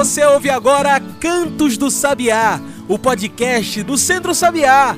[0.00, 2.58] Você ouve agora Cantos do Sabiá,
[2.88, 4.96] o podcast do Centro Sabiá.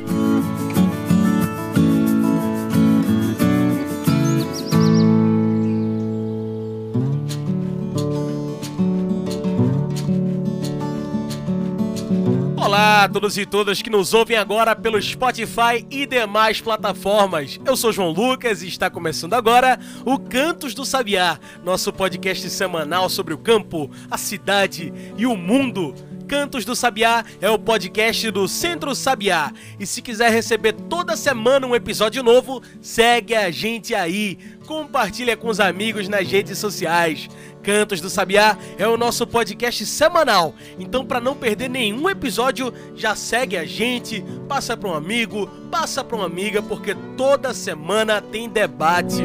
[12.73, 17.61] Olá a todos e todas que nos ouvem agora pelo Spotify e demais plataformas.
[17.67, 23.11] Eu sou João Lucas e está começando agora o Cantos do Sabiá, nosso podcast semanal
[23.11, 25.95] sobre o campo, a cidade e o mundo.
[26.33, 29.53] Cantos do Sabiá é o podcast do Centro Sabiá.
[29.79, 34.39] E se quiser receber toda semana um episódio novo, segue a gente aí.
[34.67, 37.29] Compartilha com os amigos nas redes sociais.
[37.63, 40.55] Cantos do Sabiá é o nosso podcast semanal.
[40.79, 46.03] Então, para não perder nenhum episódio, já segue a gente, passa para um amigo, passa
[46.03, 49.23] para uma amiga, porque toda semana tem debate.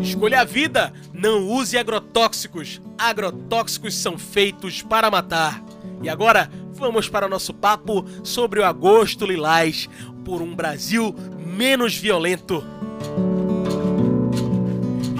[0.00, 2.80] Escolha a vida, não use agrotóxicos.
[2.96, 5.60] Agrotóxicos são feitos para matar.
[6.00, 9.88] E agora, vamos para o nosso papo sobre o Agosto Lilás
[10.24, 12.64] por um Brasil menos violento.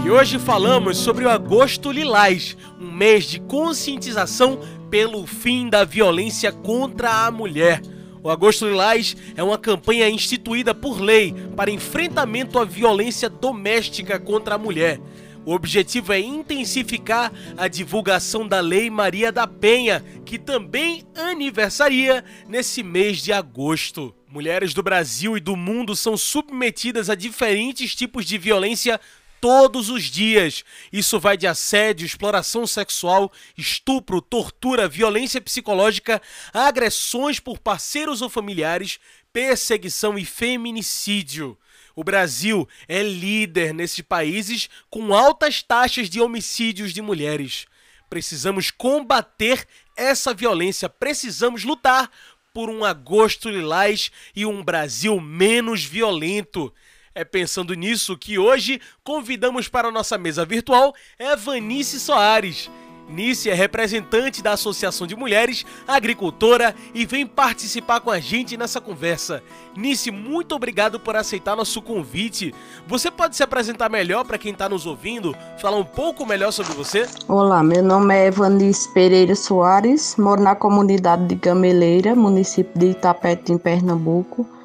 [0.05, 4.59] E hoje falamos sobre o Agosto Lilás, um mês de conscientização
[4.91, 7.83] pelo fim da violência contra a mulher.
[8.23, 14.57] O Agosto Lilás é uma campanha instituída por lei para enfrentamento à violência doméstica contra
[14.57, 15.01] a mulher.
[15.45, 22.83] O objetivo é intensificar a divulgação da Lei Maria da Penha, que também aniversaria nesse
[22.83, 24.15] mês de agosto.
[24.29, 29.01] Mulheres do Brasil e do mundo são submetidas a diferentes tipos de violência
[29.41, 30.65] todos os dias.
[30.93, 36.21] Isso vai de assédio, exploração sexual, estupro, tortura, violência psicológica,
[36.53, 38.99] agressões por parceiros ou familiares,
[39.33, 41.57] perseguição e feminicídio.
[41.95, 47.67] O Brasil é líder nesses países com altas taxas de homicídios de mulheres.
[48.09, 49.67] Precisamos combater
[49.97, 52.11] essa violência, precisamos lutar
[52.55, 56.73] por um agosto lilás e um Brasil menos violento.
[57.19, 62.71] É pensando nisso que hoje convidamos para a nossa mesa virtual Evanice Soares.
[63.09, 68.81] Nice é representante da Associação de Mulheres, agricultora e vem participar com a gente nessa
[68.81, 69.43] conversa.
[69.75, 72.55] Nice, muito obrigado por aceitar nosso convite.
[72.87, 76.73] Você pode se apresentar melhor para quem está nos ouvindo, falar um pouco melhor sobre
[76.75, 77.05] você?
[77.27, 83.51] Olá, meu nome é Evanice Pereira Soares, moro na comunidade de Gameleira, município de Itapete,
[83.51, 84.58] em Pernambuco.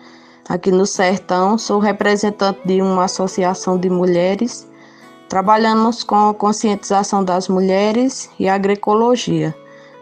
[0.48, 4.68] Aqui no Sertão, sou representante de uma associação de mulheres
[5.34, 9.51] Trabalhamos com a conscientização das mulheres e agroecologia,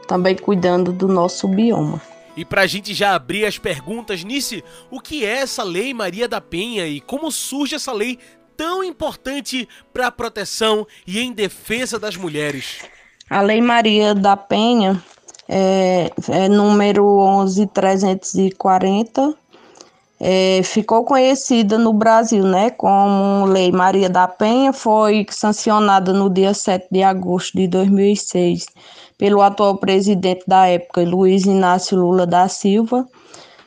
[0.06, 2.02] também cuidando do nosso bioma.
[2.36, 6.28] E para a gente já abrir as perguntas, Nice, o que é essa Lei Maria
[6.28, 8.20] da Penha e como surge essa lei
[8.58, 12.82] tão importante para a proteção e em defesa das mulheres?
[13.30, 15.02] A Lei Maria da Penha
[15.48, 19.34] é, é número 11340
[20.24, 26.54] é, ficou conhecida no Brasil né, como Lei Maria da Penha, foi sancionada no dia
[26.54, 28.68] 7 de agosto de 2006
[29.18, 33.08] pelo atual presidente da época, Luiz Inácio Lula da Silva.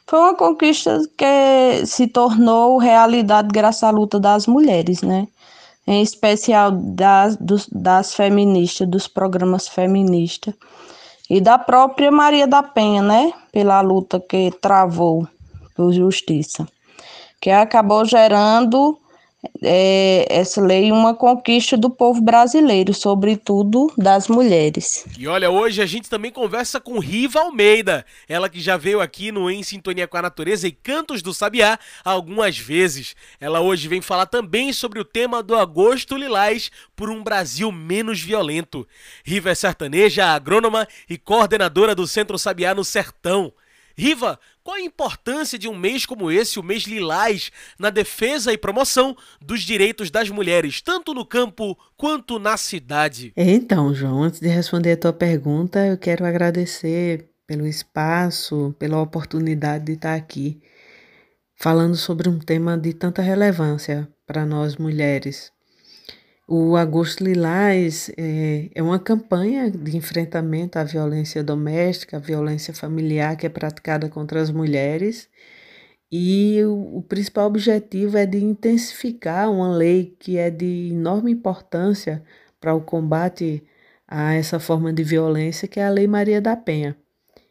[0.06, 5.26] Foi uma conquista que se tornou realidade graças à luta das mulheres, né?
[5.86, 10.54] em especial das, dos, das feministas, dos programas feministas,
[11.28, 13.32] e da própria Maria da Penha, né?
[13.52, 15.26] Pela luta que travou
[15.74, 16.66] por justiça,
[17.40, 18.98] que acabou gerando
[19.62, 25.04] é, essa lei uma conquista do povo brasileiro, sobretudo das mulheres.
[25.18, 29.32] E olha, hoje a gente também conversa com Riva Almeida, ela que já veio aqui
[29.32, 33.14] no Em Sintonia com a Natureza e Cantos do Sabiá algumas vezes.
[33.40, 38.20] Ela hoje vem falar também sobre o tema do Agosto Lilás por um Brasil menos
[38.20, 38.86] violento.
[39.24, 43.52] Riva é sertaneja, agrônoma e coordenadora do Centro Sabiá no Sertão.
[43.96, 48.56] Riva, qual a importância de um mês como esse, o mês Lilás, na defesa e
[48.56, 53.30] promoção dos direitos das mulheres, tanto no campo quanto na cidade?
[53.36, 59.84] Então, João, antes de responder a tua pergunta, eu quero agradecer pelo espaço, pela oportunidade
[59.84, 60.62] de estar aqui
[61.54, 65.53] falando sobre um tema de tanta relevância para nós mulheres.
[66.46, 73.34] O Agosto Lilás é, é, uma campanha de enfrentamento à violência doméstica, à violência familiar
[73.36, 75.30] que é praticada contra as mulheres.
[76.12, 82.22] E o, o principal objetivo é de intensificar uma lei que é de enorme importância
[82.60, 83.62] para o combate
[84.06, 86.94] a essa forma de violência, que é a Lei Maria da Penha.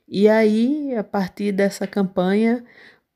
[0.08, 2.64] E aí, a partir dessa campanha,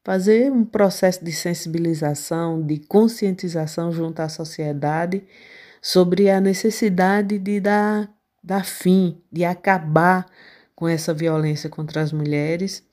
[0.03, 5.23] fazer um processo de sensibilização, de conscientização junto à sociedade
[5.87, 8.09] sobre a necessidade de dar,
[8.43, 10.25] dar fim, de acabar
[10.75, 12.83] com essa violência contra as mulheres.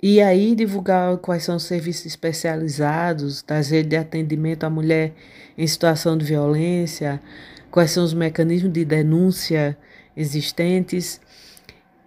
[0.00, 5.12] E aí divulgar quais são os serviços especializados das redes de atendimento à mulher
[5.58, 7.20] em situação de violência,
[7.68, 9.76] quais são os mecanismos de denúncia
[10.16, 11.20] existentes.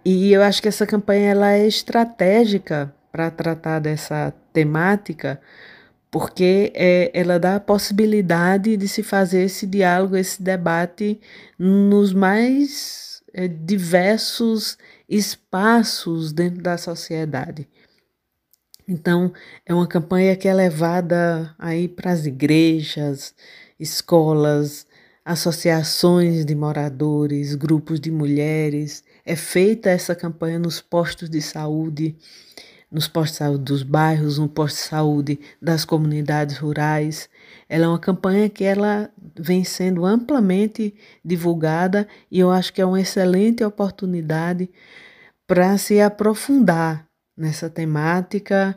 [0.02, 5.38] E eu acho que essa campanha ela é estratégica para tratar dessa temática,
[6.10, 11.20] porque é, ela dá a possibilidade de se fazer esse diálogo, esse debate
[11.58, 14.76] nos mais é, diversos
[15.08, 17.68] espaços dentro da sociedade.
[18.88, 19.32] Então,
[19.64, 23.32] é uma campanha que é levada aí para as igrejas,
[23.78, 24.84] escolas,
[25.24, 29.04] associações de moradores, grupos de mulheres.
[29.24, 32.16] É feita essa campanha nos postos de saúde
[32.90, 37.28] nos postos de saúde dos bairros, no posto de saúde das comunidades rurais.
[37.68, 40.94] Ela é uma campanha que ela vem sendo amplamente
[41.24, 44.68] divulgada e eu acho que é uma excelente oportunidade
[45.46, 47.06] para se aprofundar
[47.36, 48.76] nessa temática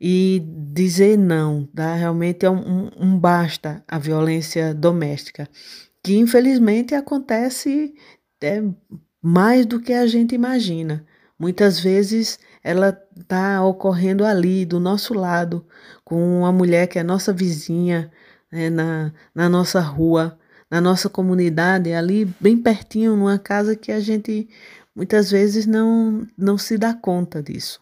[0.00, 1.94] e dizer não, tá?
[1.94, 5.48] realmente é um, um, basta a violência doméstica,
[6.02, 7.92] que infelizmente acontece
[8.40, 8.62] é,
[9.20, 11.04] mais do que a gente imagina.
[11.38, 15.64] Muitas vezes ela está ocorrendo ali, do nosso lado,
[16.04, 18.12] com uma mulher que é nossa vizinha,
[18.52, 20.38] né, na, na nossa rua,
[20.70, 24.46] na nossa comunidade, ali bem pertinho, numa casa que a gente
[24.94, 27.80] muitas vezes não, não se dá conta disso.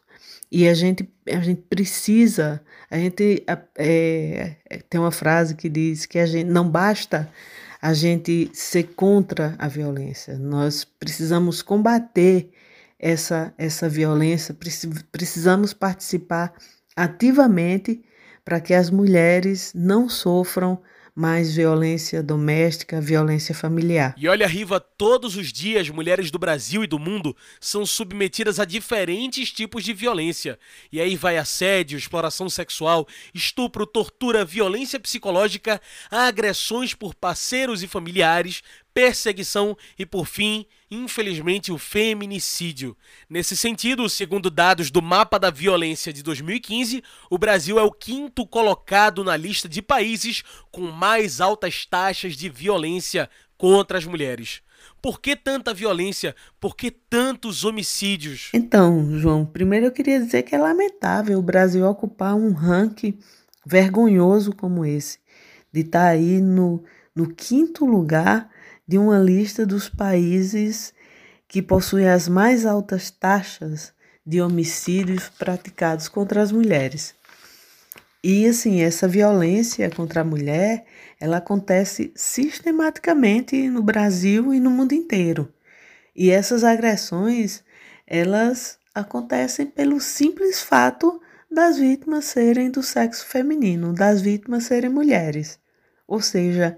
[0.53, 6.07] E a gente, a gente precisa, a gente é, é, tem uma frase que diz
[6.07, 7.29] que a gente não basta
[7.83, 12.53] a gente ser contra a violência, nós precisamos combater
[12.99, 14.57] essa, essa violência,
[15.13, 16.55] precisamos participar
[16.97, 18.03] ativamente
[18.45, 20.81] para que as mulheres não sofram
[21.17, 24.15] mais violência doméstica, violência familiar.
[24.19, 28.67] E olha, Riva, todos os dias mulheres do Brasil e do mundo são submetidas a
[28.67, 30.59] diferentes tipos de violência.
[30.93, 38.63] E aí vai assédio, exploração sexual, estupro, tortura, violência psicológica, agressões por parceiros e familiares,
[38.97, 42.97] perseguição e, por fim, infelizmente, o feminicídio.
[43.29, 48.47] Nesse sentido, segundo dados do Mapa da Violência de 2015, o Brasil é o quinto
[48.47, 54.63] colocado na lista de países com mais altas taxas de violência contra as mulheres.
[55.03, 56.35] Por que tanta violência?
[56.59, 58.49] Por que tantos homicídios?
[58.55, 63.19] Então, João, primeiro eu queria dizer que é lamentável o Brasil ocupar um ranking
[63.67, 65.19] vergonhoso como esse,
[65.71, 66.83] de estar tá aí no,
[67.15, 68.56] no quinto lugar
[68.87, 70.95] de uma lista dos países
[71.49, 73.93] que possuem as mais altas taxas
[74.25, 77.15] de homicídios praticados contra as mulheres.
[78.23, 80.85] E assim, essa violência contra a mulher,
[81.21, 85.53] ela acontece sistematicamente no Brasil e no mundo inteiro.
[86.15, 87.63] E essas agressões,
[88.07, 95.61] elas acontecem pelo simples fato das vítimas serem do sexo feminino, das vítimas serem mulheres.
[96.09, 96.77] Ou seja,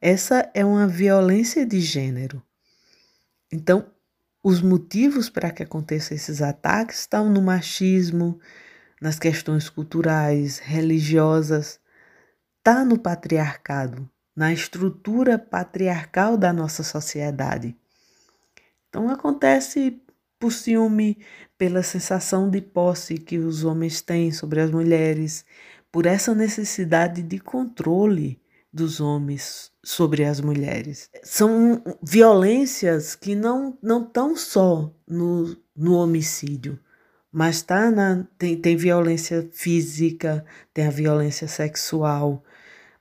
[0.00, 2.42] essa é uma violência de gênero.
[3.52, 3.86] Então,
[4.42, 8.38] os motivos para que aconteçam esses ataques estão no machismo,
[9.00, 11.80] nas questões culturais, religiosas,
[12.58, 17.76] está no patriarcado, na estrutura patriarcal da nossa sociedade.
[18.88, 20.00] Então acontece
[20.38, 21.18] por ciúme,
[21.56, 25.44] pela sensação de posse que os homens têm sobre as mulheres,
[25.90, 28.40] por essa necessidade de controle
[28.72, 31.08] dos homens sobre as mulheres.
[31.22, 36.78] São violências que não não estão só no, no homicídio,
[37.32, 42.44] mas tá na, tem, tem violência física, tem a violência sexual,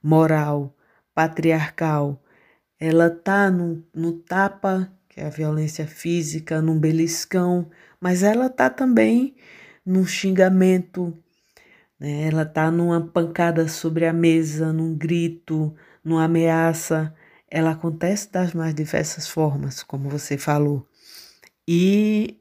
[0.01, 0.75] moral,
[1.13, 2.21] patriarcal.
[2.79, 7.69] Ela tá no, no tapa, que é a violência física, num beliscão,
[7.99, 9.35] mas ela tá também
[9.85, 11.17] num xingamento,
[11.99, 12.27] né?
[12.27, 17.13] ela tá numa pancada sobre a mesa, num grito, numa ameaça.
[17.49, 20.87] Ela acontece das mais diversas formas, como você falou.
[21.67, 22.39] E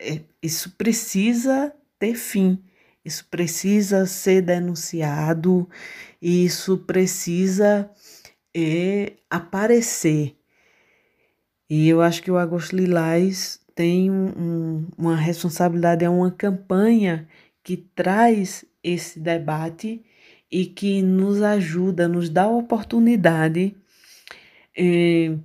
[0.00, 2.62] é, isso precisa ter fim,
[3.04, 5.68] isso precisa ser denunciado,
[6.20, 7.90] isso precisa
[8.54, 10.36] é, aparecer.
[11.68, 17.28] E eu acho que o Agosto Lilás tem um, uma responsabilidade, é uma campanha
[17.66, 20.00] que traz esse debate
[20.48, 23.74] e que nos ajuda, nos dá a oportunidade
[24.78, 25.36] eh,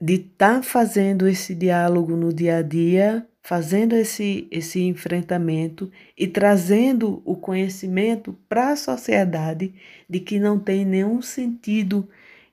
[0.00, 6.26] de estar tá fazendo esse diálogo no dia a dia, fazendo esse, esse enfrentamento e
[6.26, 9.72] trazendo o conhecimento para a sociedade
[10.10, 12.08] de que não tem nenhum sentido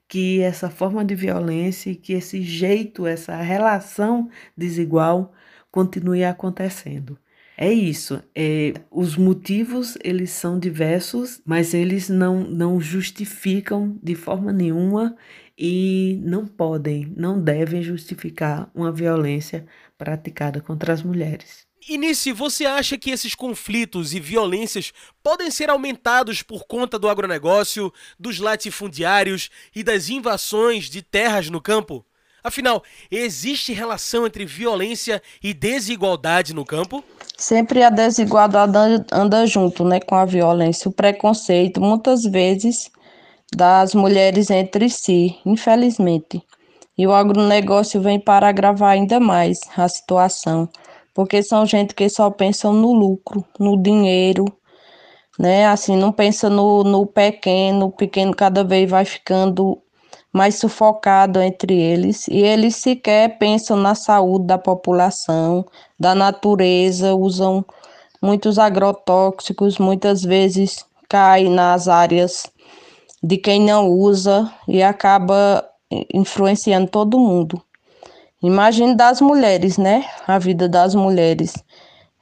[0.08, 5.34] que essa forma de violência, que esse jeito, essa relação desigual
[5.72, 7.18] continue acontecendo.
[7.58, 8.22] É isso.
[8.36, 15.16] É, os motivos eles são diversos, mas eles não, não justificam de forma nenhuma
[15.58, 19.66] e não podem, não devem justificar uma violência
[19.98, 21.66] praticada contra as mulheres.
[21.88, 27.94] Inice, você acha que esses conflitos e violências podem ser aumentados por conta do agronegócio,
[28.20, 32.04] dos latifundiários e das invasões de terras no campo?
[32.46, 37.04] Afinal, existe relação entre violência e desigualdade no campo?
[37.36, 38.78] Sempre a desigualdade
[39.12, 42.92] anda, junto né, com a violência, o preconceito, muitas vezes,
[43.56, 46.42] das mulheres entre si, infelizmente.
[46.96, 50.70] E o agronegócio vem para agravar ainda mais a situação
[51.16, 54.46] porque são gente que só pensam no lucro, no dinheiro,
[55.40, 55.66] né?
[55.66, 59.82] Assim, não pensa no, no pequeno, o pequeno cada vez vai ficando
[60.36, 65.66] mais sufocado entre eles, e eles sequer pensam na saúde da população,
[65.98, 67.64] da natureza, usam
[68.22, 72.52] muitos agrotóxicos, muitas vezes cai nas áreas
[73.24, 75.66] de quem não usa e acaba
[76.14, 77.62] influenciando todo mundo.
[78.44, 80.04] Imagine das mulheres, né?
[80.28, 81.54] A vida das mulheres.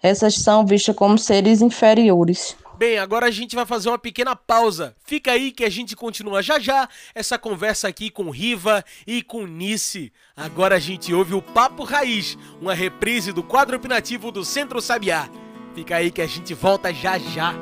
[0.03, 2.55] Essas são vistas como seres inferiores.
[2.83, 4.93] Bem, agora a gente vai fazer uma pequena pausa.
[5.05, 9.47] Fica aí que a gente continua já já essa conversa aqui com Riva e com
[9.47, 10.11] Nice.
[10.35, 15.29] Agora a gente ouve o Papo Raiz, uma reprise do quadro opinativo do Centro Sabiá.
[15.73, 17.55] Fica aí que a gente volta já já.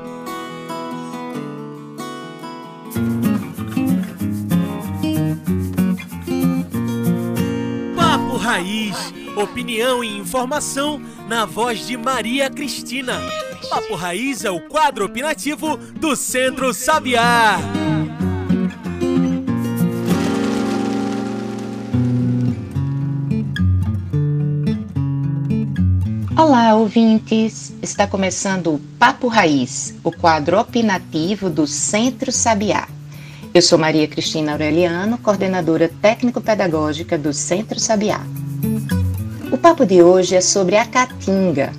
[8.40, 11.00] Raiz, opinião e informação
[11.30, 13.22] na voz de Maria Cristina.
[13.70, 17.60] Papo Raiz é o quadro opinativo do Centro Sabiá.
[26.38, 27.74] Olá, ouvintes!
[27.82, 32.88] Está começando o Papo Raiz, o quadro opinativo do Centro Sabiá.
[33.54, 38.22] Eu sou Maria Cristina Aureliano, coordenadora técnico-pedagógica do Centro Sabiá.
[39.52, 41.74] O papo de hoje é sobre a caatinga,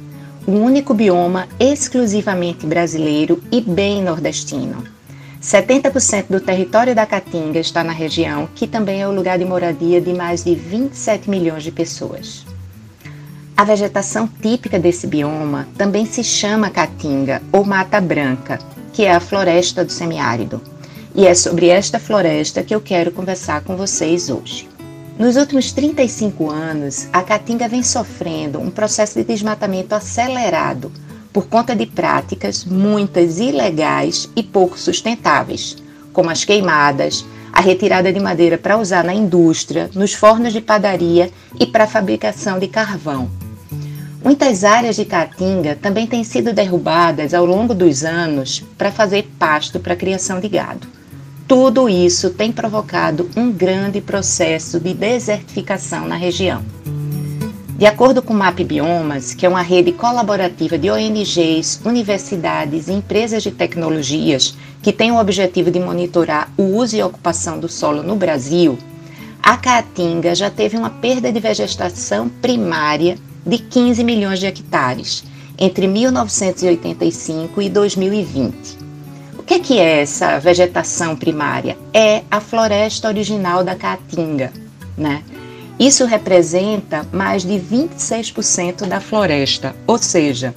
[0.47, 4.85] o único bioma exclusivamente brasileiro e bem nordestino.
[5.41, 10.01] 70% do território da Caatinga está na região, que também é o lugar de moradia
[10.01, 12.45] de mais de 27 milhões de pessoas.
[13.57, 18.59] A vegetação típica desse bioma também se chama caatinga ou mata branca,
[18.93, 20.61] que é a floresta do semiárido.
[21.15, 24.72] E é sobre esta floresta que eu quero conversar com vocês hoje.
[25.23, 30.91] Nos últimos 35 anos, a Caatinga vem sofrendo um processo de desmatamento acelerado
[31.33, 35.77] por conta de práticas, muitas ilegais e pouco sustentáveis,
[36.13, 41.31] como as queimadas, a retirada de madeira para usar na indústria, nos fornos de padaria
[41.61, 43.31] e para a fabricação de carvão.
[44.25, 49.79] Muitas áreas de caatinga também têm sido derrubadas ao longo dos anos para fazer pasto
[49.79, 50.89] para a criação de gado.
[51.55, 56.65] Tudo isso tem provocado um grande processo de desertificação na região.
[57.77, 62.93] De acordo com o MAP Biomas, que é uma rede colaborativa de ONGs, universidades e
[62.93, 68.03] empresas de tecnologias que tem o objetivo de monitorar o uso e ocupação do solo
[68.03, 68.79] no Brasil,
[69.43, 75.23] a Caatinga já teve uma perda de vegetação primária de 15 milhões de hectares
[75.59, 78.82] entre 1985 e 2020.
[79.53, 81.77] Que que é essa vegetação primária?
[81.93, 84.51] É a floresta original da Caatinga,
[84.97, 85.23] né?
[85.79, 90.55] Isso representa mais de 26% da floresta, ou seja,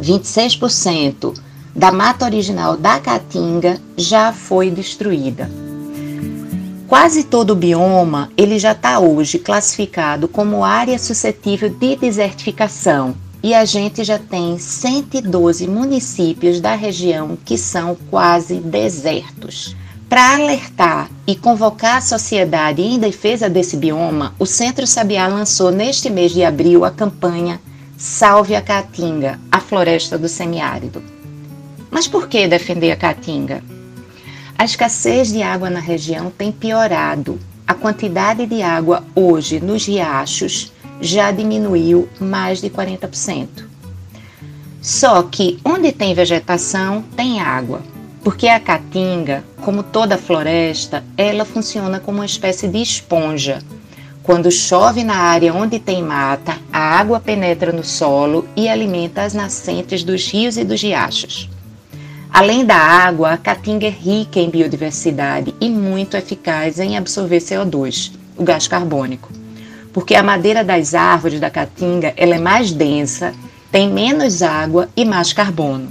[0.00, 1.34] 26%
[1.74, 5.50] da mata original da Caatinga já foi destruída.
[6.86, 13.54] Quase todo o bioma ele já está hoje classificado como área suscetível de desertificação e
[13.54, 19.76] a gente já tem 112 municípios da região que são quase desertos.
[20.08, 26.10] Para alertar e convocar a sociedade em defesa desse bioma, o Centro Sabiá lançou neste
[26.10, 27.60] mês de abril a campanha
[27.96, 31.00] Salve a Caatinga, a floresta do semiárido.
[31.88, 33.62] Mas por que defender a Caatinga?
[34.58, 37.38] A escassez de água na região tem piorado.
[37.64, 43.48] A quantidade de água hoje nos riachos já diminuiu mais de 40%.
[44.80, 47.82] Só que onde tem vegetação, tem água,
[48.22, 53.60] porque a caatinga, como toda floresta, ela funciona como uma espécie de esponja.
[54.22, 59.34] Quando chove na área onde tem mata, a água penetra no solo e alimenta as
[59.34, 61.48] nascentes dos rios e dos riachos.
[62.32, 68.12] Além da água, a caatinga é rica em biodiversidade e muito eficaz em absorver CO2,
[68.36, 69.45] o gás carbônico.
[69.96, 73.32] Porque a madeira das árvores da caatinga ela é mais densa,
[73.72, 75.90] tem menos água e mais carbono.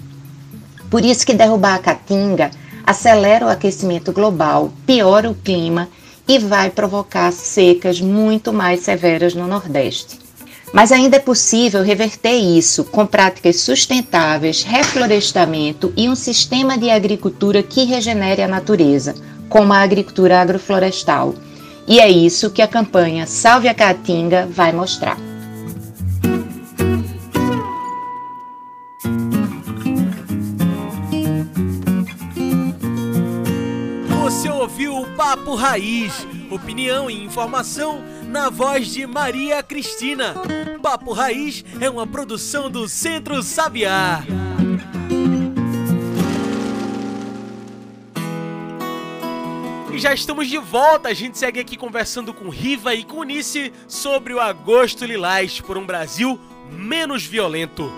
[0.92, 2.52] Por isso que derrubar a caatinga
[2.86, 5.90] acelera o aquecimento global, piora o clima
[6.28, 10.20] e vai provocar secas muito mais severas no Nordeste.
[10.72, 17.64] Mas ainda é possível reverter isso com práticas sustentáveis, reflorestamento e um sistema de agricultura
[17.64, 19.16] que regenere a natureza,
[19.50, 21.34] como a agricultura agroflorestal.
[21.88, 25.18] E é isso que a campanha Salve a Caatinga vai mostrar.
[34.24, 40.33] Você ouviu o Papo Raiz, opinião e informação na voz de Maria Cristina.
[40.81, 44.24] Papo Raiz é uma produção do Centro Sabiá.
[49.96, 51.08] E já estamos de volta.
[51.08, 55.77] A gente segue aqui conversando com Riva e com Nice sobre o Agosto Lilás por
[55.77, 56.38] um Brasil
[56.70, 57.90] menos violento.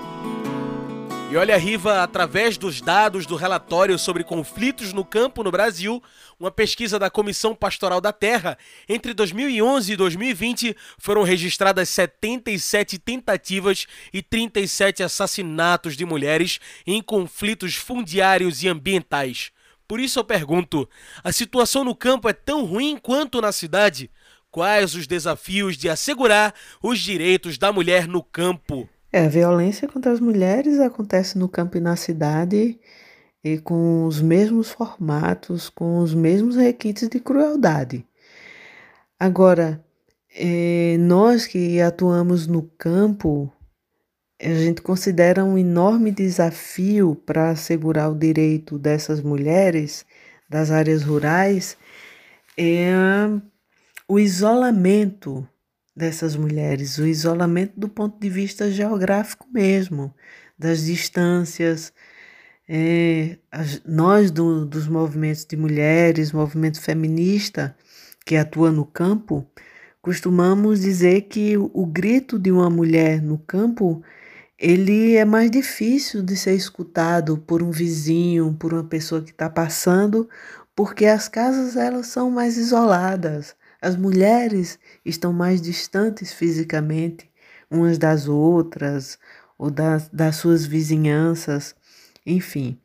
[1.31, 6.01] E olha, Riva, através dos dados do relatório sobre conflitos no campo no Brasil,
[6.39, 13.87] uma pesquisa da Comissão Pastoral da Terra, entre 2011 e 2020 foram registradas 77 tentativas
[14.13, 19.51] e 37 assassinatos de mulheres em conflitos fundiários e ambientais.
[19.87, 20.87] Por isso eu pergunto:
[21.23, 24.11] a situação no campo é tão ruim quanto na cidade?
[24.51, 28.87] Quais os desafios de assegurar os direitos da mulher no campo?
[29.11, 32.79] É, a violência contra as mulheres acontece no campo e na cidade
[33.43, 38.05] e com os mesmos formatos, com os mesmos requintes de crueldade.
[39.19, 39.83] Agora,
[40.35, 43.51] é, nós que atuamos no campo,
[44.39, 50.05] a gente considera um enorme desafio para assegurar o direito dessas mulheres
[50.49, 51.77] das áreas rurais
[52.57, 52.91] é
[54.07, 55.47] o isolamento
[55.95, 60.13] dessas mulheres, o isolamento do ponto de vista geográfico mesmo,
[60.57, 61.91] das distâncias.
[62.69, 67.75] É, as, nós do, dos movimentos de mulheres, movimento feminista
[68.25, 69.45] que atua no campo,
[70.01, 74.03] costumamos dizer que o, o grito de uma mulher no campo
[74.59, 79.49] ele é mais difícil de ser escutado por um vizinho, por uma pessoa que está
[79.49, 80.27] passando,
[80.75, 83.55] porque as casas elas são mais isoladas.
[83.81, 87.29] As mulheres estão mais distantes fisicamente
[87.69, 89.19] umas das outras
[89.57, 91.75] ou das, das suas vizinhanças.
[92.25, 92.79] Enfim,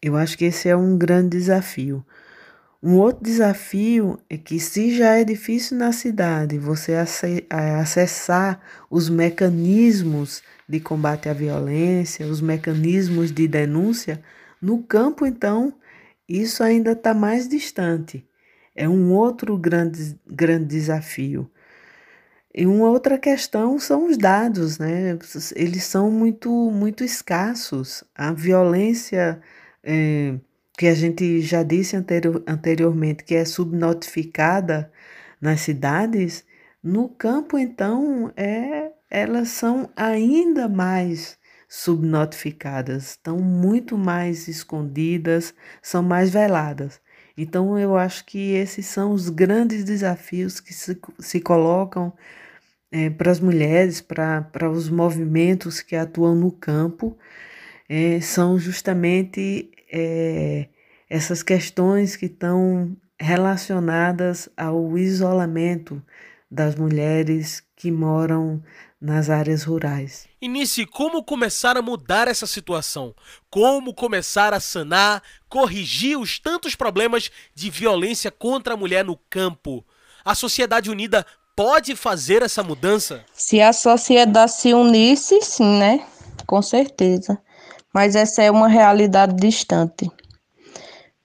[0.00, 2.04] eu acho que esse é um grande desafio.
[2.82, 6.94] Um outro desafio é que, se já é difícil na cidade você
[7.50, 8.60] acessar
[8.90, 14.22] os mecanismos de combate à violência, os mecanismos de denúncia,
[14.60, 15.74] no campo, então,
[16.28, 18.26] isso ainda está mais distante.
[18.74, 21.50] É um outro grande, grande desafio.
[22.54, 25.18] E uma outra questão são os dados, né?
[25.54, 28.02] Eles são muito, muito escassos.
[28.14, 29.40] A violência
[29.84, 30.34] é,
[30.76, 34.92] que a gente já disse anterior, anteriormente, que é subnotificada
[35.40, 36.44] nas cidades,
[36.82, 46.30] no campo, então, é, elas são ainda mais subnotificadas, estão muito mais escondidas, são mais
[46.30, 47.00] veladas.
[47.36, 52.12] Então, eu acho que esses são os grandes desafios que se, se colocam
[52.90, 57.16] é, para as mulheres, para os movimentos que atuam no campo,
[57.88, 60.68] é, são justamente é,
[61.08, 66.02] essas questões que estão relacionadas ao isolamento
[66.50, 68.62] das mulheres que moram
[69.00, 70.26] nas áreas rurais.
[70.40, 73.14] Inicie como começar a mudar essa situação,
[73.50, 79.84] como começar a sanar, corrigir os tantos problemas de violência contra a mulher no campo.
[80.24, 83.24] A sociedade unida pode fazer essa mudança?
[83.32, 86.06] Se a sociedade se unisse, sim, né?
[86.46, 87.38] Com certeza.
[87.96, 90.10] Mas essa é uma realidade distante.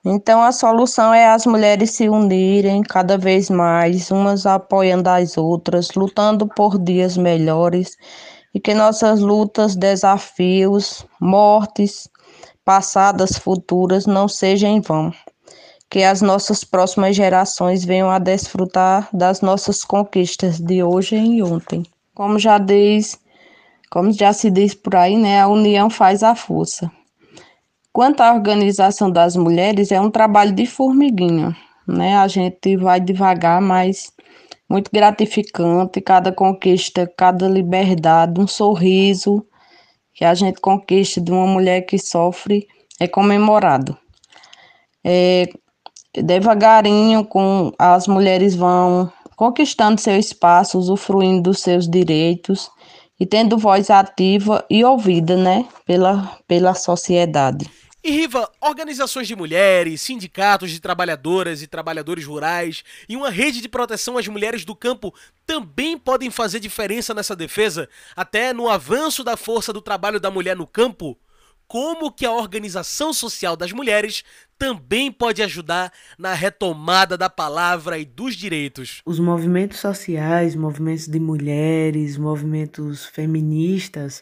[0.05, 5.89] Então a solução é as mulheres se unirem cada vez mais, umas apoiando as outras,
[5.97, 7.97] lutando por dias melhores
[8.55, 12.07] e que nossas lutas, desafios, mortes
[12.63, 15.12] passadas, futuras não sejam em vão.
[15.89, 21.84] Que as nossas próximas gerações venham a desfrutar das nossas conquistas de hoje e ontem.
[22.15, 23.19] Como já diz,
[23.91, 26.89] como já se diz por aí, né, a união faz a força.
[27.91, 31.54] Quanto à organização das mulheres, é um trabalho de formiguinha,
[31.86, 32.15] né?
[32.15, 34.13] A gente vai devagar, mas
[34.69, 35.99] muito gratificante.
[35.99, 39.45] Cada conquista, cada liberdade, um sorriso
[40.13, 42.65] que a gente conquista de uma mulher que sofre
[42.97, 43.97] é comemorado.
[45.04, 45.49] É,
[46.15, 52.71] devagarinho, com as mulheres vão conquistando seu espaço, usufruindo dos seus direitos
[53.21, 57.69] e tendo voz ativa e ouvida, né, pela, pela sociedade.
[58.03, 63.69] E Riva, organizações de mulheres, sindicatos de trabalhadoras e trabalhadores rurais e uma rede de
[63.69, 65.13] proteção às mulheres do campo
[65.45, 70.55] também podem fazer diferença nessa defesa, até no avanço da força do trabalho da mulher
[70.55, 71.15] no campo?
[71.71, 74.25] Como que a organização social das mulheres
[74.60, 79.01] também pode ajudar na retomada da palavra e dos direitos?
[79.05, 84.21] Os movimentos sociais, movimentos de mulheres, movimentos feministas,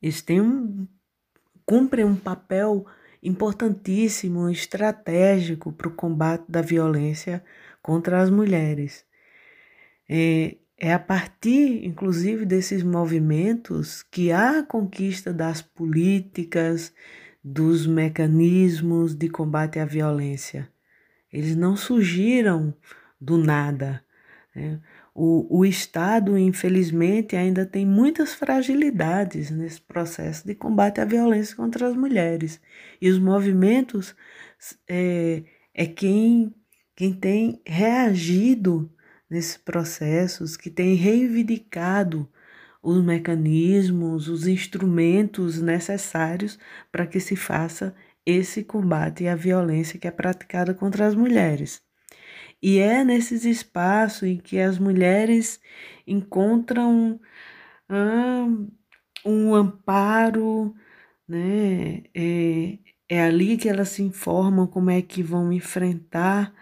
[0.00, 0.88] eles têm um,
[1.66, 2.86] cumprem um papel
[3.22, 7.44] importantíssimo, estratégico para o combate da violência
[7.82, 9.04] contra as mulheres.
[10.08, 16.94] É, é a partir, inclusive, desses movimentos que há a conquista das políticas,
[17.42, 20.68] dos mecanismos de combate à violência.
[21.32, 22.74] Eles não surgiram
[23.20, 24.04] do nada.
[24.54, 24.80] Né?
[25.14, 31.88] O, o Estado, infelizmente, ainda tem muitas fragilidades nesse processo de combate à violência contra
[31.88, 32.60] as mulheres.
[33.00, 34.14] E os movimentos
[34.88, 35.42] é,
[35.74, 36.54] é quem,
[36.94, 38.88] quem tem reagido
[39.30, 42.28] nesses processos, que tem reivindicado
[42.82, 46.58] os mecanismos, os instrumentos necessários
[46.90, 51.82] para que se faça esse combate à violência que é praticada contra as mulheres.
[52.62, 55.60] E é nesses espaços em que as mulheres
[56.06, 57.20] encontram
[57.88, 58.46] ah,
[59.24, 60.74] um amparo,
[61.28, 62.02] né?
[62.14, 66.52] É, é ali que elas se informam como é que vão enfrentar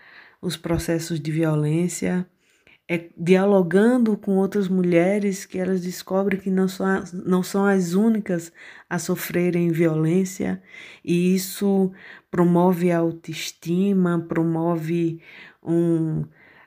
[0.41, 2.29] os processos de violência,
[2.89, 8.53] é dialogando com outras mulheres que elas descobrem que não são, não são as únicas
[8.89, 10.63] a sofrerem violência,
[11.05, 11.93] e isso
[12.31, 15.21] promove a autoestima, promove
[15.63, 16.25] um,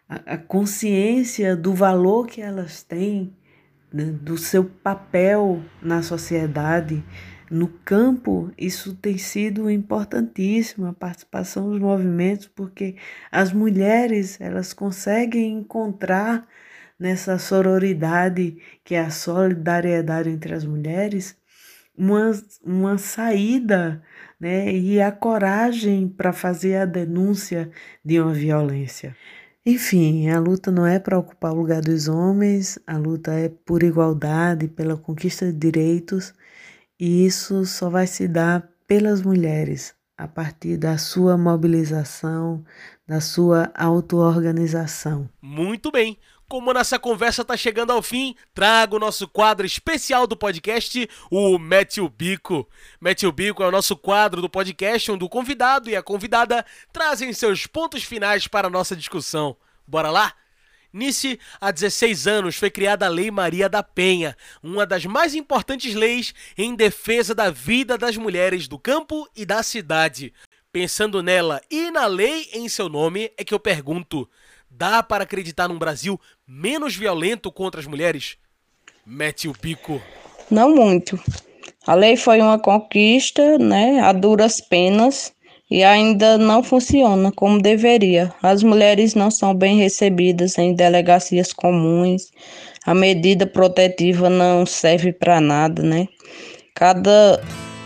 [0.10, 3.34] a, a consciência do valor que elas têm,
[3.92, 7.04] né, do seu papel na sociedade.
[7.50, 12.96] No campo, isso tem sido importantíssimo, a participação dos movimentos, porque
[13.32, 16.48] as mulheres elas conseguem encontrar
[17.00, 21.36] nessa sororidade, que é a solidariedade entre as mulheres,
[21.98, 22.32] uma,
[22.64, 24.04] uma saída
[24.40, 27.72] né, e a coragem para fazer a denúncia
[28.06, 29.16] de uma violência.
[29.66, 33.84] Enfim, a luta não é para ocupar o lugar dos homens, a luta é por
[33.84, 36.34] igualdade, pela conquista de direitos,
[37.00, 42.66] e isso só vai se dar pelas mulheres, a partir da sua mobilização,
[43.08, 45.30] da sua auto-organização.
[45.42, 46.18] Muito bem!
[46.50, 51.60] Como nossa conversa está chegando ao fim, trago o nosso quadro especial do podcast, o
[51.60, 52.68] Mete o Bico.
[53.00, 56.66] Mete o Bico é o nosso quadro do podcast onde o convidado e a convidada
[56.92, 59.56] trazem seus pontos finais para a nossa discussão.
[59.88, 60.34] Bora lá?
[60.92, 65.94] Nice, há 16 anos, foi criada a Lei Maria da Penha, uma das mais importantes
[65.94, 70.34] leis em defesa da vida das mulheres do campo e da cidade.
[70.72, 74.28] Pensando nela e na lei em seu nome, é que eu pergunto:
[74.70, 78.38] Dá para acreditar num Brasil menos violento contra as mulheres?
[79.06, 80.02] Mete o pico.
[80.50, 81.20] Não muito.
[81.86, 85.34] A lei foi uma conquista, né, a duras penas,
[85.70, 88.34] e ainda não funciona como deveria.
[88.42, 92.32] As mulheres não são bem recebidas em delegacias comuns.
[92.86, 96.08] A medida protetiva não serve para nada, né?
[96.74, 97.40] Cada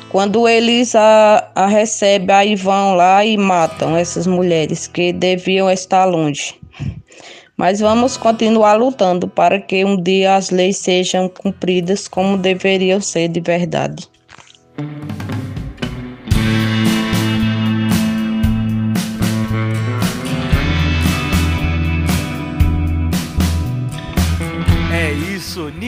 [0.09, 6.05] quando eles a, a recebem, aí vão lá e matam essas mulheres que deviam estar
[6.05, 6.55] longe.
[7.57, 13.27] Mas vamos continuar lutando para que um dia as leis sejam cumpridas como deveriam ser
[13.27, 14.07] de verdade.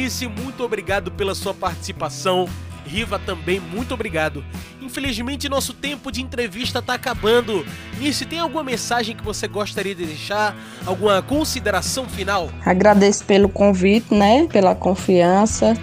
[0.06, 2.48] Nice, muito obrigado pela sua participação.
[2.86, 4.46] Riva também, muito obrigado.
[4.80, 7.65] Infelizmente, nosso tempo de entrevista está acabando.
[7.98, 10.56] Nice, tem alguma mensagem que você gostaria de deixar?
[10.86, 12.50] Alguma consideração final?
[12.63, 14.46] Agradeço pelo convite, né?
[14.46, 15.76] Pela confiança.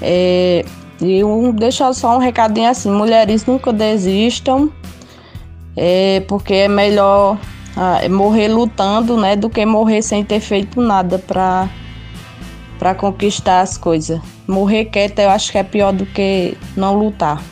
[0.00, 0.64] É,
[1.00, 4.70] e um, deixar só um recadinho assim: mulheres nunca desistam,
[5.76, 7.36] é, porque é melhor
[7.76, 9.34] ah, morrer lutando, né?
[9.34, 11.68] Do que morrer sem ter feito nada para
[12.78, 14.20] para conquistar as coisas.
[14.46, 17.42] Morrer quieta eu acho que é pior do que não lutar.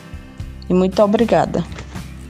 [0.69, 1.63] E muito obrigada.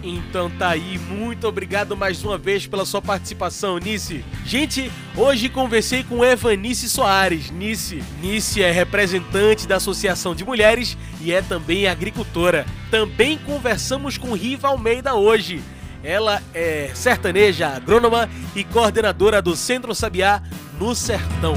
[0.06, 4.24] Então tá aí, muito obrigado mais uma vez pela sua participação, Nice.
[4.46, 7.50] Gente, hoje conversei com Evanice Soares.
[7.50, 12.68] Nice, Nice é representante da Associação de Mulheres e é também agricultora.
[12.92, 15.60] Também conversamos com Riva Almeida hoje.
[16.04, 20.40] Ela é sertaneja, agrônoma e coordenadora do Centro Sabiá
[20.80, 21.56] no Sertão.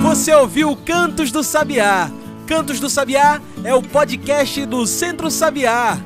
[0.00, 2.08] Você ouviu Cantos do Sabiá.
[2.46, 5.98] Cantos do Sabiá é o podcast do Centro Sabiá.